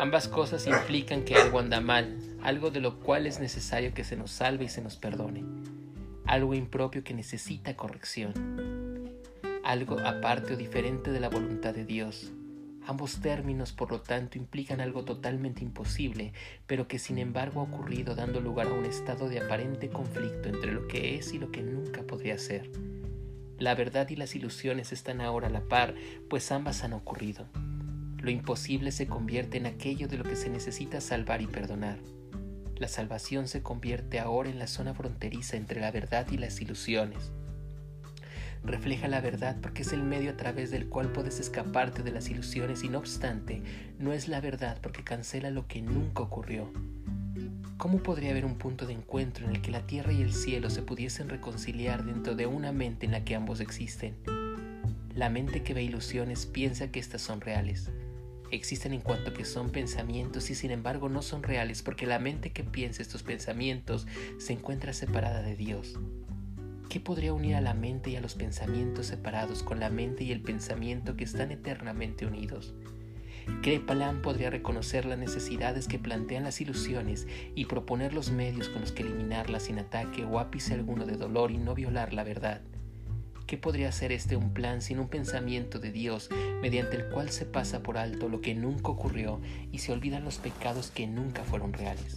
Ambas 0.00 0.26
cosas 0.26 0.66
implican 0.66 1.22
que 1.22 1.36
algo 1.36 1.60
anda 1.60 1.80
mal, 1.80 2.18
algo 2.42 2.72
de 2.72 2.80
lo 2.80 2.98
cual 2.98 3.28
es 3.28 3.38
necesario 3.38 3.94
que 3.94 4.02
se 4.02 4.16
nos 4.16 4.32
salve 4.32 4.64
y 4.64 4.68
se 4.68 4.82
nos 4.82 4.96
perdone, 4.96 5.44
algo 6.26 6.54
impropio 6.54 7.04
que 7.04 7.14
necesita 7.14 7.76
corrección, 7.76 8.77
algo 9.68 10.00
aparte 10.00 10.54
o 10.54 10.56
diferente 10.56 11.10
de 11.10 11.20
la 11.20 11.28
voluntad 11.28 11.74
de 11.74 11.84
Dios. 11.84 12.32
Ambos 12.86 13.20
términos, 13.20 13.70
por 13.70 13.90
lo 13.90 14.00
tanto, 14.00 14.38
implican 14.38 14.80
algo 14.80 15.04
totalmente 15.04 15.62
imposible, 15.62 16.32
pero 16.66 16.88
que 16.88 16.98
sin 16.98 17.18
embargo 17.18 17.60
ha 17.60 17.64
ocurrido 17.64 18.14
dando 18.14 18.40
lugar 18.40 18.68
a 18.68 18.72
un 18.72 18.86
estado 18.86 19.28
de 19.28 19.40
aparente 19.40 19.90
conflicto 19.90 20.48
entre 20.48 20.72
lo 20.72 20.88
que 20.88 21.16
es 21.16 21.34
y 21.34 21.38
lo 21.38 21.50
que 21.50 21.60
nunca 21.60 22.02
podría 22.02 22.38
ser. 22.38 22.70
La 23.58 23.74
verdad 23.74 24.08
y 24.08 24.16
las 24.16 24.34
ilusiones 24.34 24.90
están 24.90 25.20
ahora 25.20 25.48
a 25.48 25.50
la 25.50 25.60
par, 25.60 25.94
pues 26.30 26.50
ambas 26.50 26.82
han 26.82 26.94
ocurrido. 26.94 27.44
Lo 28.22 28.30
imposible 28.30 28.90
se 28.90 29.06
convierte 29.06 29.58
en 29.58 29.66
aquello 29.66 30.08
de 30.08 30.16
lo 30.16 30.24
que 30.24 30.36
se 30.36 30.48
necesita 30.48 31.02
salvar 31.02 31.42
y 31.42 31.46
perdonar. 31.46 31.98
La 32.76 32.88
salvación 32.88 33.48
se 33.48 33.62
convierte 33.62 34.18
ahora 34.18 34.48
en 34.48 34.58
la 34.58 34.66
zona 34.66 34.94
fronteriza 34.94 35.58
entre 35.58 35.82
la 35.82 35.90
verdad 35.90 36.26
y 36.30 36.38
las 36.38 36.58
ilusiones. 36.62 37.32
Refleja 38.64 39.08
la 39.08 39.20
verdad 39.20 39.56
porque 39.60 39.82
es 39.82 39.92
el 39.92 40.02
medio 40.02 40.30
a 40.30 40.36
través 40.36 40.70
del 40.70 40.88
cual 40.88 41.12
puedes 41.12 41.40
escaparte 41.40 42.02
de 42.02 42.12
las 42.12 42.28
ilusiones 42.28 42.82
y 42.84 42.88
no 42.88 42.98
obstante, 42.98 43.62
no 43.98 44.12
es 44.12 44.28
la 44.28 44.40
verdad 44.40 44.78
porque 44.82 45.04
cancela 45.04 45.50
lo 45.50 45.66
que 45.66 45.80
nunca 45.80 46.22
ocurrió. 46.22 46.70
¿Cómo 47.76 47.98
podría 48.02 48.30
haber 48.30 48.44
un 48.44 48.58
punto 48.58 48.86
de 48.86 48.92
encuentro 48.92 49.46
en 49.46 49.54
el 49.54 49.62
que 49.62 49.70
la 49.70 49.86
tierra 49.86 50.12
y 50.12 50.20
el 50.20 50.32
cielo 50.32 50.68
se 50.68 50.82
pudiesen 50.82 51.28
reconciliar 51.28 52.04
dentro 52.04 52.34
de 52.34 52.46
una 52.46 52.72
mente 52.72 53.06
en 53.06 53.12
la 53.12 53.24
que 53.24 53.36
ambos 53.36 53.60
existen? 53.60 54.16
La 55.14 55.30
mente 55.30 55.62
que 55.62 55.74
ve 55.74 55.84
ilusiones 55.84 56.44
piensa 56.46 56.90
que 56.90 56.98
éstas 56.98 57.22
son 57.22 57.40
reales. 57.40 57.90
Existen 58.50 58.92
en 58.92 59.00
cuanto 59.00 59.32
que 59.32 59.44
son 59.44 59.70
pensamientos 59.70 60.50
y 60.50 60.54
sin 60.54 60.70
embargo 60.70 61.08
no 61.08 61.22
son 61.22 61.42
reales 61.42 61.82
porque 61.82 62.06
la 62.06 62.18
mente 62.18 62.50
que 62.50 62.64
piensa 62.64 63.02
estos 63.02 63.22
pensamientos 63.22 64.06
se 64.38 64.54
encuentra 64.54 64.92
separada 64.92 65.42
de 65.42 65.54
Dios. 65.54 65.98
¿Qué 66.88 67.00
podría 67.00 67.34
unir 67.34 67.54
a 67.54 67.60
la 67.60 67.74
mente 67.74 68.08
y 68.08 68.16
a 68.16 68.22
los 68.22 68.34
pensamientos 68.34 69.08
separados 69.08 69.62
con 69.62 69.78
la 69.78 69.90
mente 69.90 70.24
y 70.24 70.32
el 70.32 70.40
pensamiento 70.40 71.16
que 71.16 71.24
están 71.24 71.50
eternamente 71.50 72.24
unidos? 72.24 72.74
Krepalan 73.62 74.22
podría 74.22 74.48
reconocer 74.48 75.04
las 75.04 75.18
necesidades 75.18 75.86
que 75.86 75.98
plantean 75.98 76.44
las 76.44 76.62
ilusiones 76.62 77.26
y 77.54 77.66
proponer 77.66 78.14
los 78.14 78.30
medios 78.30 78.70
con 78.70 78.80
los 78.80 78.92
que 78.92 79.02
eliminarlas 79.02 79.64
sin 79.64 79.78
ataque 79.78 80.24
o 80.24 80.38
ápice 80.38 80.72
alguno 80.72 81.04
de 81.04 81.18
dolor 81.18 81.50
y 81.50 81.58
no 81.58 81.74
violar 81.74 82.14
la 82.14 82.24
verdad. 82.24 82.62
¿Qué 83.46 83.58
podría 83.58 83.92
ser 83.92 84.10
este 84.10 84.36
un 84.36 84.54
plan 84.54 84.80
sin 84.80 84.98
un 84.98 85.08
pensamiento 85.08 85.78
de 85.78 85.92
Dios 85.92 86.30
mediante 86.62 86.96
el 86.96 87.10
cual 87.10 87.28
se 87.28 87.44
pasa 87.44 87.82
por 87.82 87.98
alto 87.98 88.30
lo 88.30 88.40
que 88.40 88.54
nunca 88.54 88.90
ocurrió 88.90 89.42
y 89.72 89.78
se 89.78 89.92
olvidan 89.92 90.24
los 90.24 90.38
pecados 90.38 90.90
que 90.90 91.06
nunca 91.06 91.44
fueron 91.44 91.74
reales? 91.74 92.16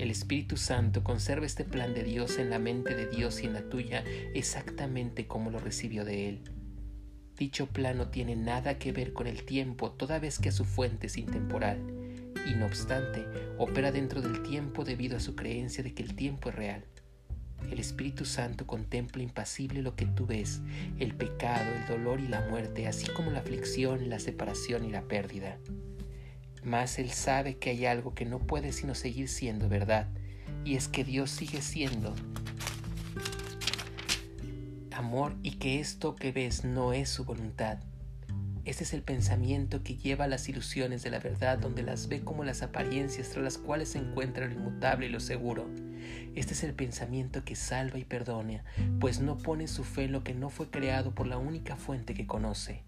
El 0.00 0.10
Espíritu 0.10 0.56
Santo 0.56 1.04
conserva 1.04 1.44
este 1.44 1.66
plan 1.66 1.92
de 1.92 2.02
Dios 2.02 2.38
en 2.38 2.48
la 2.48 2.58
mente 2.58 2.94
de 2.94 3.06
Dios 3.06 3.42
y 3.42 3.46
en 3.46 3.52
la 3.52 3.68
tuya 3.68 4.02
exactamente 4.32 5.26
como 5.26 5.50
lo 5.50 5.58
recibió 5.58 6.06
de 6.06 6.26
Él. 6.30 6.50
Dicho 7.36 7.66
plan 7.66 7.98
no 7.98 8.08
tiene 8.08 8.34
nada 8.34 8.78
que 8.78 8.92
ver 8.92 9.12
con 9.12 9.26
el 9.26 9.44
tiempo, 9.44 9.90
toda 9.90 10.18
vez 10.18 10.38
que 10.38 10.52
su 10.52 10.64
fuente 10.64 11.08
es 11.08 11.18
intemporal, 11.18 11.82
y 12.50 12.54
no 12.54 12.64
obstante, 12.64 13.26
opera 13.58 13.92
dentro 13.92 14.22
del 14.22 14.42
tiempo 14.42 14.84
debido 14.84 15.18
a 15.18 15.20
su 15.20 15.36
creencia 15.36 15.84
de 15.84 15.92
que 15.92 16.02
el 16.02 16.16
tiempo 16.16 16.48
es 16.48 16.54
real. 16.54 16.86
El 17.70 17.78
Espíritu 17.78 18.24
Santo 18.24 18.66
contempla 18.66 19.22
impasible 19.22 19.82
lo 19.82 19.96
que 19.96 20.06
tú 20.06 20.24
ves, 20.24 20.62
el 20.98 21.14
pecado, 21.14 21.70
el 21.74 21.86
dolor 21.86 22.20
y 22.20 22.28
la 22.28 22.48
muerte, 22.48 22.86
así 22.86 23.06
como 23.12 23.32
la 23.32 23.40
aflicción, 23.40 24.08
la 24.08 24.18
separación 24.18 24.86
y 24.86 24.90
la 24.92 25.02
pérdida. 25.02 25.58
Mas 26.62 26.98
Él 26.98 27.10
sabe 27.10 27.56
que 27.56 27.70
hay 27.70 27.86
algo 27.86 28.14
que 28.14 28.24
no 28.24 28.38
puede 28.38 28.72
sino 28.72 28.94
seguir 28.94 29.28
siendo 29.28 29.68
verdad, 29.68 30.08
y 30.64 30.76
es 30.76 30.88
que 30.88 31.04
Dios 31.04 31.30
sigue 31.30 31.62
siendo 31.62 32.14
amor 35.00 35.34
y 35.42 35.52
que 35.52 35.80
esto 35.80 36.14
que 36.14 36.30
ves 36.30 36.64
no 36.64 36.92
es 36.92 37.08
su 37.08 37.24
voluntad. 37.24 37.78
Este 38.66 38.84
es 38.84 38.92
el 38.92 39.02
pensamiento 39.02 39.82
que 39.82 39.96
lleva 39.96 40.26
a 40.26 40.28
las 40.28 40.48
ilusiones 40.48 41.02
de 41.02 41.10
la 41.10 41.18
verdad, 41.18 41.58
donde 41.58 41.82
las 41.82 42.08
ve 42.08 42.20
como 42.20 42.44
las 42.44 42.62
apariencias 42.62 43.30
tras 43.30 43.42
las 43.42 43.58
cuales 43.58 43.88
se 43.88 43.98
encuentra 43.98 44.46
lo 44.46 44.52
inmutable 44.52 45.06
y 45.06 45.08
lo 45.08 45.18
seguro. 45.18 45.68
Este 46.34 46.52
es 46.52 46.62
el 46.62 46.74
pensamiento 46.74 47.44
que 47.44 47.56
salva 47.56 47.98
y 47.98 48.04
perdona, 48.04 48.62
pues 49.00 49.20
no 49.20 49.38
pone 49.38 49.66
su 49.66 49.82
fe 49.82 50.04
en 50.04 50.12
lo 50.12 50.22
que 50.22 50.34
no 50.34 50.50
fue 50.50 50.70
creado 50.70 51.14
por 51.14 51.26
la 51.26 51.38
única 51.38 51.76
fuente 51.76 52.12
que 52.12 52.26
conoce. 52.26 52.82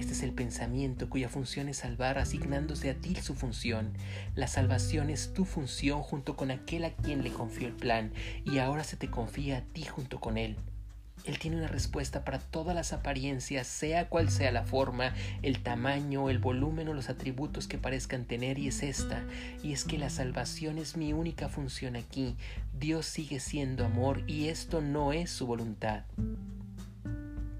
Este 0.00 0.14
es 0.14 0.22
el 0.22 0.32
pensamiento 0.32 1.10
cuya 1.10 1.28
función 1.28 1.68
es 1.68 1.76
salvar 1.76 2.16
asignándose 2.16 2.88
a 2.88 2.94
ti 2.94 3.16
su 3.16 3.34
función. 3.34 3.92
La 4.34 4.48
salvación 4.48 5.10
es 5.10 5.34
tu 5.34 5.44
función 5.44 6.00
junto 6.00 6.36
con 6.36 6.50
aquel 6.50 6.84
a 6.84 6.94
quien 6.94 7.22
le 7.22 7.30
confió 7.30 7.68
el 7.68 7.74
plan 7.74 8.10
y 8.46 8.60
ahora 8.60 8.82
se 8.82 8.96
te 8.96 9.10
confía 9.10 9.58
a 9.58 9.60
ti 9.60 9.82
junto 9.82 10.18
con 10.18 10.38
él. 10.38 10.56
Él 11.26 11.38
tiene 11.38 11.58
una 11.58 11.68
respuesta 11.68 12.24
para 12.24 12.38
todas 12.38 12.74
las 12.74 12.94
apariencias, 12.94 13.66
sea 13.66 14.08
cual 14.08 14.30
sea 14.30 14.52
la 14.52 14.64
forma, 14.64 15.12
el 15.42 15.62
tamaño, 15.62 16.30
el 16.30 16.38
volumen 16.38 16.88
o 16.88 16.94
los 16.94 17.10
atributos 17.10 17.68
que 17.68 17.76
parezcan 17.76 18.24
tener, 18.24 18.58
y 18.58 18.68
es 18.68 18.82
esta, 18.82 19.22
y 19.62 19.74
es 19.74 19.84
que 19.84 19.98
la 19.98 20.08
salvación 20.08 20.78
es 20.78 20.96
mi 20.96 21.12
única 21.12 21.50
función 21.50 21.94
aquí. 21.94 22.36
Dios 22.72 23.04
sigue 23.04 23.38
siendo 23.38 23.84
amor 23.84 24.22
y 24.26 24.48
esto 24.48 24.80
no 24.80 25.12
es 25.12 25.28
su 25.28 25.46
voluntad. 25.46 26.04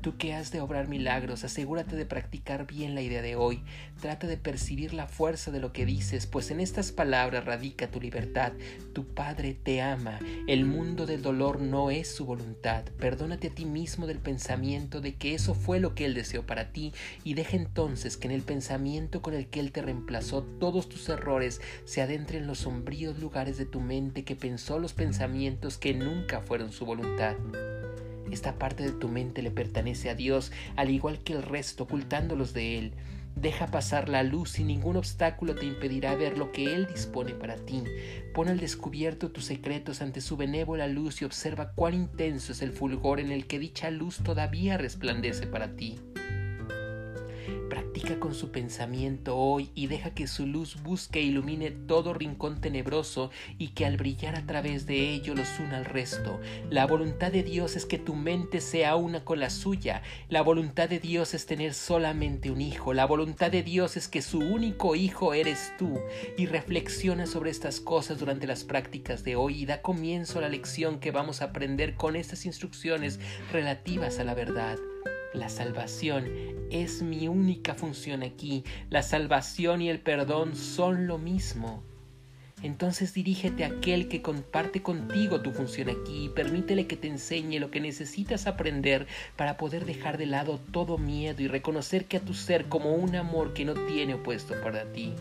Tú 0.01 0.17
que 0.17 0.33
has 0.33 0.51
de 0.51 0.63
obrar 0.63 0.89
milagros, 0.89 1.45
asegúrate 1.45 1.95
de 1.95 2.07
practicar 2.07 2.67
bien 2.67 2.95
la 2.95 3.03
idea 3.03 3.21
de 3.21 3.37
hoy. 3.37 3.63
Trata 4.01 4.27
de 4.27 4.39
percibir 4.39 4.95
la 4.95 5.07
fuerza 5.07 5.51
de 5.51 5.61
lo 5.61 5.75
que 5.75 5.85
dices, 5.85 6.27
pues 6.27 6.51
en 6.51 6.59
estas 6.59 6.91
palabras 6.91 7.45
radica 7.45 7.91
tu 7.91 8.01
libertad. 8.01 8.53
Tu 8.95 9.07
Padre 9.07 9.53
te 9.53 9.83
ama. 9.83 10.19
El 10.47 10.65
mundo 10.65 11.05
del 11.05 11.21
dolor 11.21 11.61
no 11.61 11.91
es 11.91 12.09
su 12.09 12.25
voluntad. 12.25 12.85
Perdónate 12.99 13.49
a 13.49 13.55
ti 13.55 13.67
mismo 13.67 14.07
del 14.07 14.21
pensamiento 14.21 15.03
de 15.03 15.17
que 15.17 15.35
eso 15.35 15.55
fue 15.55 15.81
lo 15.81 15.95
que 15.95 16.07
Él 16.07 16.15
deseó 16.15 16.47
para 16.47 16.73
ti 16.73 16.95
y 17.23 17.35
deja 17.35 17.59
entonces 17.59 18.17
que 18.17 18.27
en 18.27 18.33
el 18.33 18.43
pensamiento 18.43 19.21
con 19.21 19.35
el 19.35 19.49
que 19.49 19.61
Él 19.61 19.71
te 19.71 19.83
reemplazó 19.83 20.43
todos 20.43 20.89
tus 20.89 21.11
errores 21.11 21.61
se 21.85 22.01
adentren 22.01 22.43
en 22.43 22.47
los 22.47 22.61
sombríos 22.61 23.19
lugares 23.19 23.59
de 23.59 23.67
tu 23.67 23.81
mente 23.81 24.25
que 24.25 24.35
pensó 24.35 24.79
los 24.79 24.95
pensamientos 24.95 25.77
que 25.77 25.93
nunca 25.93 26.41
fueron 26.41 26.73
su 26.73 26.87
voluntad. 26.87 27.37
Esta 28.31 28.59
parte 28.59 28.83
de 28.83 28.93
tu 28.93 29.09
mente 29.09 29.43
le 29.43 29.51
pertenece 29.51 30.11
a 30.11 30.15
Dios, 30.15 30.53
al 30.77 30.91
igual 30.91 31.19
que 31.19 31.33
el 31.33 31.43
resto, 31.43 31.85
ocultándolos 31.85 32.53
de 32.53 32.79
Él. 32.79 32.93
Deja 33.37 33.69
pasar 33.69 34.09
la 34.09 34.23
luz 34.23 34.59
y 34.59 34.65
ningún 34.65 34.97
obstáculo 34.97 35.55
te 35.55 35.65
impedirá 35.65 36.15
ver 36.15 36.37
lo 36.37 36.53
que 36.53 36.75
Él 36.75 36.87
dispone 36.87 37.33
para 37.33 37.57
ti. 37.57 37.85
Pon 38.35 38.49
al 38.49 38.59
descubierto 38.59 39.31
tus 39.31 39.45
secretos 39.45 40.03
ante 40.03 40.21
su 40.21 40.37
benévola 40.37 40.89
luz 40.89 41.23
y 41.23 41.25
observa 41.25 41.73
cuán 41.75 41.95
intenso 41.95 42.53
es 42.53 42.63
el 42.63 42.73
fulgor 42.73 43.21
en 43.21 43.31
el 43.31 43.47
que 43.47 43.59
dicha 43.59 43.91
luz 43.91 44.19
todavía 44.19 44.77
resplandece 44.79 45.47
para 45.47 45.77
ti 45.77 45.99
Predica 47.71 48.19
con 48.19 48.35
su 48.35 48.51
pensamiento 48.51 49.37
hoy 49.37 49.71
y 49.77 49.87
deja 49.87 50.11
que 50.11 50.27
su 50.27 50.45
luz 50.45 50.83
busque 50.83 51.21
e 51.21 51.23
ilumine 51.23 51.71
todo 51.71 52.13
rincón 52.13 52.61
tenebroso 52.61 53.31
y 53.59 53.69
que 53.69 53.87
al 53.87 53.97
brillar 53.97 54.35
a 54.35 54.45
través 54.45 54.87
de 54.87 55.11
ello 55.11 55.37
los 55.37 55.61
una 55.61 55.77
al 55.77 55.85
resto. 55.85 56.41
La 56.69 56.85
voluntad 56.89 57.31
de 57.31 57.45
Dios 57.45 57.77
es 57.77 57.87
que 57.87 57.97
tu 57.97 58.17
mente 58.17 58.61
sea 58.61 58.97
una 58.97 59.25
con 59.25 59.39
la 59.39 59.51
suya. 59.51 60.03
La 60.29 60.43
voluntad 60.43 60.89
de 60.89 60.99
Dios 60.99 61.33
es 61.33 61.47
tener 61.47 61.73
solamente 61.73 62.51
un 62.51 62.61
hijo. 62.61 62.93
La 62.93 63.07
voluntad 63.07 63.53
de 63.53 63.63
Dios 63.63 63.97
es 63.97 64.09
que 64.09 64.21
su 64.21 64.41
único 64.41 64.97
hijo 64.97 65.33
eres 65.33 65.73
tú. 65.79 66.01
Y 66.37 66.47
reflexiona 66.47 67.27
sobre 67.27 67.53
estas 67.53 67.79
cosas 67.79 68.19
durante 68.19 68.49
las 68.49 68.65
prácticas 68.65 69.23
de 69.23 69.37
hoy 69.37 69.63
y 69.63 69.67
da 69.67 69.81
comienzo 69.81 70.41
a 70.41 70.43
la 70.43 70.49
lección 70.49 70.99
que 70.99 71.13
vamos 71.13 71.41
a 71.41 71.47
aprender 71.47 71.95
con 71.95 72.17
estas 72.17 72.47
instrucciones 72.47 73.21
relativas 73.53 74.19
a 74.19 74.25
la 74.25 74.35
verdad. 74.35 74.77
La 75.33 75.49
salvación 75.49 76.29
es 76.71 77.03
mi 77.03 77.29
única 77.29 77.75
función 77.75 78.25
aquí. 78.25 78.65
La 78.89 79.03
salvación 79.03 79.81
y 79.81 79.89
el 79.89 80.01
perdón 80.01 80.57
son 80.57 81.07
lo 81.07 81.19
mismo. 81.19 81.85
Entonces 82.63 83.15
dirígete 83.15 83.65
a 83.65 83.69
aquel 83.69 84.09
que 84.09 84.23
comparte 84.23 84.83
contigo 84.83 85.41
tu 85.41 85.53
función 85.53 85.89
aquí 85.89 86.27
y 86.27 86.29
permítele 86.29 86.87
que 86.87 86.97
te 86.97 87.09
enseñe 87.09 87.59
lo 87.59 87.71
que 87.71 87.81
necesitas 87.81 88.47
aprender 88.47 89.07
para 89.37 89.57
poder 89.57 89.87
dejar 89.87 90.19
de 90.19 90.27
lado 90.27 90.59
todo 90.73 90.99
miedo 90.99 91.43
y 91.43 91.49
reconocer 91.49 92.07
que 92.07 92.19
a 92.19 92.21
tu 92.21 92.35
ser 92.35 92.67
como 92.67 92.95
un 92.95 93.15
amor 93.15 93.55
que 93.55 93.65
no 93.65 93.75
tiene 93.87 94.15
opuesto 94.15 94.55
para 94.63 94.85
ti. 94.93 95.15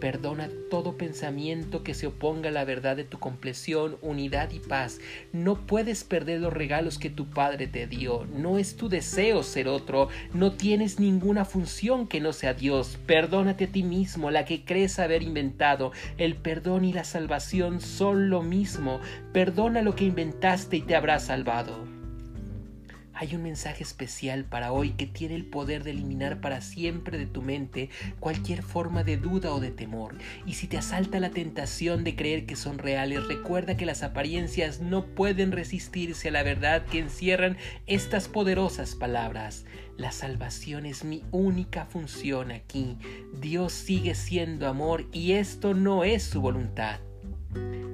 Perdona 0.00 0.50
todo 0.70 0.96
pensamiento 0.98 1.82
que 1.82 1.94
se 1.94 2.06
oponga 2.06 2.50
a 2.50 2.52
la 2.52 2.64
verdad 2.64 2.96
de 2.96 3.04
tu 3.04 3.18
compleción, 3.18 3.96
unidad 4.02 4.50
y 4.50 4.60
paz. 4.60 4.98
No 5.32 5.66
puedes 5.66 6.04
perder 6.04 6.40
los 6.40 6.52
regalos 6.52 6.98
que 6.98 7.10
tu 7.10 7.30
Padre 7.30 7.66
te 7.66 7.86
dio. 7.86 8.26
No 8.26 8.58
es 8.58 8.76
tu 8.76 8.88
deseo 8.88 9.42
ser 9.42 9.68
otro. 9.68 10.08
No 10.34 10.52
tienes 10.52 11.00
ninguna 11.00 11.44
función 11.44 12.06
que 12.08 12.20
no 12.20 12.32
sea 12.32 12.52
Dios. 12.52 12.98
Perdónate 13.06 13.64
a 13.64 13.68
ti 13.68 13.82
mismo, 13.82 14.30
la 14.30 14.44
que 14.44 14.64
crees 14.64 14.98
haber 14.98 15.22
inventado. 15.22 15.92
El 16.18 16.36
perdón 16.36 16.84
y 16.84 16.92
la 16.92 17.04
salvación 17.04 17.80
son 17.80 18.28
lo 18.28 18.42
mismo. 18.42 19.00
Perdona 19.32 19.82
lo 19.82 19.94
que 19.94 20.04
inventaste 20.04 20.76
y 20.76 20.82
te 20.82 20.94
habrá 20.94 21.18
salvado. 21.18 21.95
Hay 23.18 23.34
un 23.34 23.42
mensaje 23.42 23.82
especial 23.82 24.44
para 24.44 24.72
hoy 24.72 24.90
que 24.90 25.06
tiene 25.06 25.36
el 25.36 25.46
poder 25.46 25.84
de 25.84 25.92
eliminar 25.92 26.42
para 26.42 26.60
siempre 26.60 27.16
de 27.16 27.24
tu 27.24 27.40
mente 27.40 27.88
cualquier 28.20 28.62
forma 28.62 29.04
de 29.04 29.16
duda 29.16 29.54
o 29.54 29.60
de 29.60 29.70
temor. 29.70 30.16
Y 30.44 30.52
si 30.52 30.66
te 30.66 30.76
asalta 30.76 31.18
la 31.18 31.30
tentación 31.30 32.04
de 32.04 32.14
creer 32.14 32.44
que 32.44 32.56
son 32.56 32.76
reales, 32.76 33.26
recuerda 33.26 33.78
que 33.78 33.86
las 33.86 34.02
apariencias 34.02 34.82
no 34.82 35.06
pueden 35.06 35.52
resistirse 35.52 36.28
a 36.28 36.32
la 36.32 36.42
verdad 36.42 36.84
que 36.84 36.98
encierran 36.98 37.56
estas 37.86 38.28
poderosas 38.28 38.94
palabras. 38.94 39.64
La 39.96 40.12
salvación 40.12 40.84
es 40.84 41.02
mi 41.02 41.24
única 41.30 41.86
función 41.86 42.50
aquí. 42.50 42.98
Dios 43.40 43.72
sigue 43.72 44.14
siendo 44.14 44.68
amor 44.68 45.06
y 45.10 45.32
esto 45.32 45.72
no 45.72 46.04
es 46.04 46.22
su 46.22 46.42
voluntad. 46.42 47.00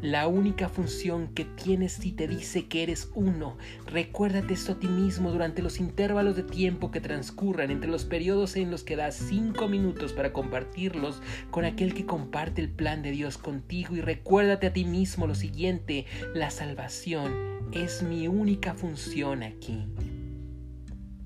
La 0.02 0.26
única 0.26 0.69
función 0.69 1.28
que 1.28 1.45
tienes 1.45 1.92
si 1.92 2.11
te 2.11 2.26
dice 2.26 2.66
que 2.66 2.83
eres 2.83 3.11
uno. 3.14 3.57
Recuérdate 3.87 4.54
esto 4.54 4.73
a 4.73 4.81
ti 4.81 4.88
mismo 4.88 5.31
durante 5.31 5.62
los 5.62 5.78
intervalos 5.78 6.35
de 6.35 6.42
tiempo 6.42 6.90
que 6.90 7.00
transcurran 7.00 7.71
entre 7.71 7.88
los 7.88 8.04
periodos 8.04 8.57
en 8.57 8.73
los 8.73 8.83
que 8.83 8.97
das 8.97 9.14
cinco 9.14 9.69
minutos 9.69 10.12
para 10.12 10.33
compartirlos 10.33 11.23
con 11.52 11.64
aquel 11.64 11.95
que 11.95 12.04
comparte 12.04 12.61
el 12.61 12.69
plan 12.69 13.02
de 13.02 13.12
Dios 13.12 13.38
contigo 13.38 13.95
y 13.95 14.00
recuérdate 14.00 14.66
a 14.66 14.73
ti 14.73 14.85
mismo 14.85 15.28
lo 15.28 15.37
siguiente, 15.37 16.07
la 16.35 16.50
salvación 16.50 17.71
es 17.73 18.02
mi 18.02 18.26
única 18.26 18.75
función 18.75 19.45
aquí. 19.45 19.87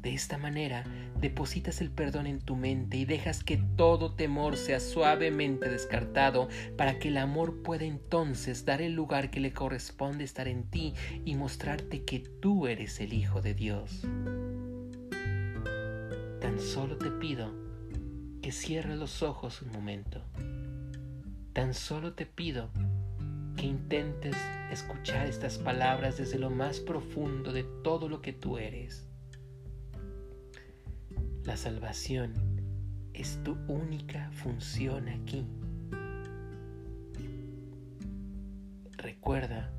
De 0.03 0.13
esta 0.13 0.37
manera, 0.37 0.85
depositas 1.21 1.81
el 1.81 1.91
perdón 1.91 2.27
en 2.27 2.41
tu 2.41 2.57
mente 2.57 2.97
y 2.97 3.05
dejas 3.05 3.43
que 3.43 3.57
todo 3.77 4.15
temor 4.15 4.57
sea 4.57 4.81
suavemente 4.81 5.69
descartado 5.69 6.49
para 6.77 6.99
que 6.99 7.09
el 7.09 7.17
amor 7.17 7.63
pueda 7.63 7.85
entonces 7.85 8.65
dar 8.65 8.83
el 8.83 8.93
lugar 8.93 9.31
que 9.31 9.41
le 9.41 9.53
corresponde 9.53 10.25
estar 10.25 10.49
en 10.49 10.65
ti 10.65 10.95
y 11.25 11.35
mostrarte 11.35 12.05
que 12.05 12.21
tú 12.21 12.67
eres 12.67 13.01
el 13.01 13.13
Hijo 13.13 13.41
de 13.41 13.55
Dios. 13.55 14.03
Tan 16.41 16.61
solo 16.61 16.97
te 16.97 17.11
pido 17.11 17.53
que 18.43 18.53
cierres 18.53 18.97
los 18.97 19.23
ojos 19.23 19.63
un 19.63 19.73
momento. 19.73 20.23
Tan 21.53 21.75
solo 21.75 22.13
te 22.13 22.27
pido 22.27 22.71
que 23.57 23.67
intentes 23.67 24.37
escuchar 24.71 25.27
estas 25.27 25.59
palabras 25.59 26.19
desde 26.19 26.39
lo 26.39 26.51
más 26.51 26.81
profundo 26.81 27.53
de 27.53 27.65
todo 27.83 28.09
lo 28.09 28.21
que 28.21 28.35
tú 28.35 28.59
eres 28.59 29.06
la 31.47 31.57
salvación 31.57 32.33
es 33.15 33.41
tu 33.45 33.57
única 33.69 34.33
función 34.33 35.09
aquí. 35.09 35.47
Recuerda 38.97 39.71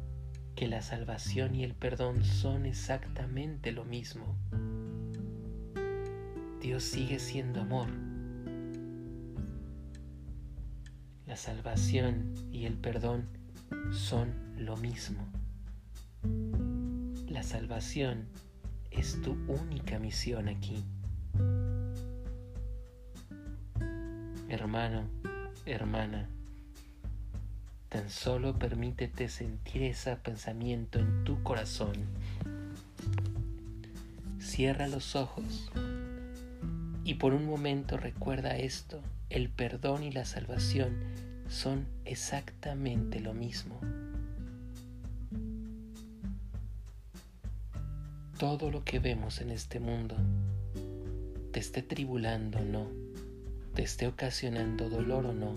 que 0.55 0.69
la 0.69 0.81
salvación 0.81 1.55
y 1.55 1.65
el 1.65 1.75
perdón 1.75 2.23
son 2.23 2.65
exactamente 2.65 3.73
lo 3.73 3.83
mismo. 3.83 4.37
Dios 6.61 6.83
sigue 6.83 7.19
siendo 7.19 7.59
amor. 7.59 7.89
La 11.25 11.35
salvación 11.35 12.33
y 12.49 12.65
el 12.65 12.77
perdón 12.77 13.27
son 13.91 14.33
lo 14.55 14.77
mismo. 14.77 15.27
La 17.27 17.43
salvación 17.43 18.29
es 18.89 19.21
tu 19.21 19.33
única 19.49 19.99
misión 19.99 20.47
aquí. 20.47 20.85
Hermano, 24.49 25.03
hermana, 25.65 26.29
tan 27.89 28.09
solo 28.09 28.57
permítete 28.57 29.27
sentir 29.27 29.83
ese 29.83 30.15
pensamiento 30.15 30.99
en 30.99 31.25
tu 31.25 31.43
corazón. 31.43 31.93
Cierra 34.39 34.87
los 34.87 35.17
ojos 35.17 35.69
y 37.03 37.15
por 37.15 37.33
un 37.33 37.45
momento 37.45 37.97
recuerda 37.97 38.55
esto, 38.55 39.01
el 39.29 39.49
perdón 39.49 40.03
y 40.03 40.11
la 40.11 40.23
salvación 40.23 40.95
son 41.49 41.85
exactamente 42.05 43.19
lo 43.19 43.33
mismo. 43.33 43.81
Todo 48.39 48.71
lo 48.71 48.85
que 48.85 48.99
vemos 48.99 49.41
en 49.41 49.49
este 49.49 49.81
mundo 49.81 50.15
te 51.51 51.59
esté 51.59 51.81
tribulando 51.81 52.59
o 52.59 52.63
no, 52.63 52.96
te 53.77 53.83
esté 53.83 54.07
ocasionando 54.07 54.89
dolor 54.89 55.27
o 55.27 55.33
no, 55.33 55.53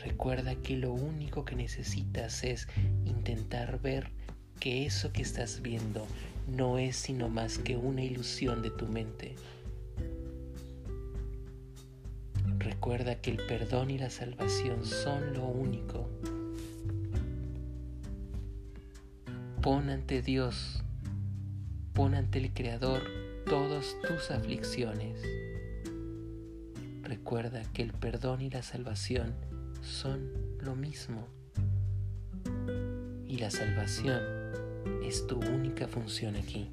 recuerda 0.00 0.54
que 0.54 0.76
lo 0.76 0.92
único 0.92 1.44
que 1.44 1.56
necesitas 1.56 2.44
es 2.44 2.68
intentar 3.04 3.80
ver 3.80 4.12
que 4.60 4.86
eso 4.86 5.12
que 5.12 5.22
estás 5.22 5.60
viendo 5.60 6.06
no 6.46 6.78
es 6.78 6.94
sino 6.94 7.28
más 7.28 7.58
que 7.58 7.76
una 7.76 8.04
ilusión 8.04 8.62
de 8.62 8.70
tu 8.70 8.86
mente. 8.86 9.34
Recuerda 12.58 13.16
que 13.16 13.32
el 13.32 13.38
perdón 13.38 13.90
y 13.90 13.98
la 13.98 14.10
salvación 14.10 14.84
son 14.84 15.34
lo 15.34 15.46
único. 15.46 16.08
Pon 19.62 19.90
ante 19.90 20.22
Dios, 20.22 20.84
pon 21.92 22.14
ante 22.14 22.38
el 22.38 22.54
Creador 22.54 23.02
todas 23.46 23.96
tus 24.06 24.30
aflicciones. 24.30 25.20
Recuerda 27.08 27.62
que 27.72 27.80
el 27.80 27.94
perdón 27.94 28.42
y 28.42 28.50
la 28.50 28.62
salvación 28.62 29.34
son 29.80 30.30
lo 30.60 30.76
mismo. 30.76 31.26
Y 33.26 33.38
la 33.38 33.50
salvación 33.50 34.20
es 35.02 35.26
tu 35.26 35.38
única 35.38 35.88
función 35.88 36.36
aquí. 36.36 36.70